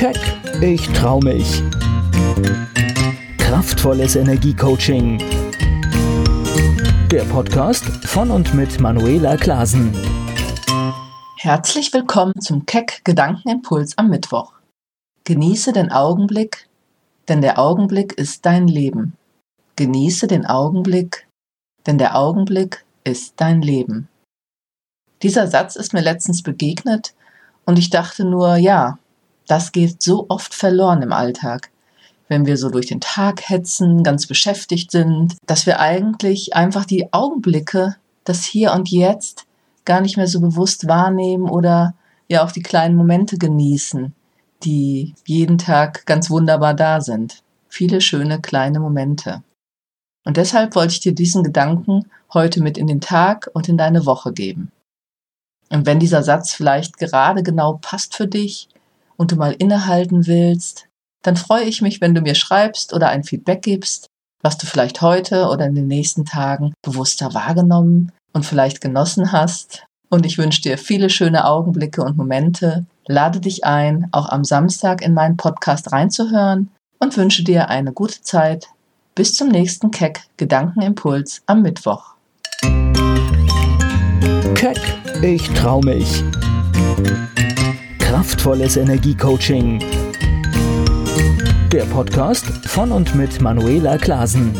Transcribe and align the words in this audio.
Keck, 0.00 0.16
ich 0.62 0.88
trau 0.94 1.20
mich. 1.20 1.62
Kraftvolles 3.36 4.16
Energiecoaching. 4.16 5.18
Der 7.10 7.24
Podcast 7.24 7.84
von 8.06 8.30
und 8.30 8.54
mit 8.54 8.80
Manuela 8.80 9.36
Klasen. 9.36 9.92
Herzlich 11.36 11.92
willkommen 11.92 12.32
zum 12.40 12.64
Keck 12.64 13.02
Gedankenimpuls 13.04 13.98
am 13.98 14.08
Mittwoch. 14.08 14.54
Genieße 15.24 15.74
den 15.74 15.92
Augenblick, 15.92 16.66
denn 17.28 17.42
der 17.42 17.58
Augenblick 17.58 18.14
ist 18.14 18.46
dein 18.46 18.68
Leben. 18.68 19.18
Genieße 19.76 20.28
den 20.28 20.46
Augenblick, 20.46 21.28
denn 21.86 21.98
der 21.98 22.16
Augenblick 22.16 22.86
ist 23.04 23.34
dein 23.36 23.60
Leben. 23.60 24.08
Dieser 25.22 25.46
Satz 25.46 25.76
ist 25.76 25.92
mir 25.92 26.00
letztens 26.00 26.42
begegnet 26.42 27.12
und 27.66 27.78
ich 27.78 27.90
dachte 27.90 28.24
nur, 28.24 28.56
ja, 28.56 28.96
das 29.50 29.72
geht 29.72 30.00
so 30.00 30.26
oft 30.28 30.54
verloren 30.54 31.02
im 31.02 31.12
Alltag. 31.12 31.70
Wenn 32.28 32.46
wir 32.46 32.56
so 32.56 32.70
durch 32.70 32.86
den 32.86 33.00
Tag 33.00 33.48
hetzen, 33.48 34.04
ganz 34.04 34.28
beschäftigt 34.28 34.92
sind, 34.92 35.36
dass 35.46 35.66
wir 35.66 35.80
eigentlich 35.80 36.54
einfach 36.54 36.84
die 36.84 37.12
Augenblicke, 37.12 37.96
das 38.22 38.44
Hier 38.44 38.72
und 38.72 38.88
Jetzt, 38.90 39.46
gar 39.84 40.00
nicht 40.00 40.16
mehr 40.16 40.28
so 40.28 40.40
bewusst 40.40 40.86
wahrnehmen 40.86 41.50
oder 41.50 41.94
ja 42.28 42.44
auch 42.44 42.52
die 42.52 42.62
kleinen 42.62 42.94
Momente 42.94 43.38
genießen, 43.38 44.14
die 44.62 45.14
jeden 45.26 45.58
Tag 45.58 46.06
ganz 46.06 46.30
wunderbar 46.30 46.74
da 46.74 47.00
sind. 47.00 47.42
Viele 47.68 48.00
schöne 48.00 48.40
kleine 48.40 48.78
Momente. 48.78 49.42
Und 50.24 50.36
deshalb 50.36 50.76
wollte 50.76 50.92
ich 50.92 51.00
dir 51.00 51.14
diesen 51.14 51.42
Gedanken 51.42 52.08
heute 52.32 52.62
mit 52.62 52.78
in 52.78 52.86
den 52.86 53.00
Tag 53.00 53.50
und 53.52 53.68
in 53.68 53.76
deine 53.76 54.06
Woche 54.06 54.32
geben. 54.32 54.70
Und 55.70 55.86
wenn 55.86 55.98
dieser 55.98 56.22
Satz 56.22 56.52
vielleicht 56.52 56.98
gerade 56.98 57.42
genau 57.42 57.78
passt 57.80 58.14
für 58.14 58.28
dich 58.28 58.68
und 59.20 59.32
du 59.32 59.36
mal 59.36 59.52
innehalten 59.52 60.26
willst, 60.26 60.86
dann 61.22 61.36
freue 61.36 61.64
ich 61.64 61.82
mich, 61.82 62.00
wenn 62.00 62.14
du 62.14 62.22
mir 62.22 62.34
schreibst 62.34 62.94
oder 62.94 63.10
ein 63.10 63.22
Feedback 63.22 63.60
gibst, 63.60 64.06
was 64.42 64.56
du 64.56 64.66
vielleicht 64.66 65.02
heute 65.02 65.48
oder 65.48 65.66
in 65.66 65.74
den 65.74 65.88
nächsten 65.88 66.24
Tagen 66.24 66.72
bewusster 66.80 67.34
wahrgenommen 67.34 68.12
und 68.32 68.46
vielleicht 68.46 68.80
genossen 68.80 69.30
hast. 69.30 69.84
Und 70.08 70.24
ich 70.24 70.38
wünsche 70.38 70.62
dir 70.62 70.78
viele 70.78 71.10
schöne 71.10 71.44
Augenblicke 71.44 72.02
und 72.02 72.16
Momente, 72.16 72.86
lade 73.06 73.40
dich 73.40 73.64
ein, 73.64 74.08
auch 74.10 74.30
am 74.30 74.42
Samstag 74.42 75.02
in 75.02 75.12
meinen 75.12 75.36
Podcast 75.36 75.92
reinzuhören 75.92 76.70
und 76.98 77.14
wünsche 77.18 77.44
dir 77.44 77.68
eine 77.68 77.92
gute 77.92 78.22
Zeit. 78.22 78.68
Bis 79.14 79.34
zum 79.34 79.48
nächsten 79.48 79.90
Keck 79.90 80.22
Gedankenimpuls 80.38 81.42
am 81.44 81.60
Mittwoch. 81.60 82.14
Keck, 84.54 84.80
ich 85.20 85.46
trau 85.50 85.82
mich. 85.82 86.24
Kraftvolles 88.40 88.78
Energiecoaching. 88.78 89.84
Der 91.70 91.84
Podcast 91.84 92.46
von 92.68 92.90
und 92.90 93.14
mit 93.14 93.38
Manuela 93.42 93.98
Klasen. 93.98 94.54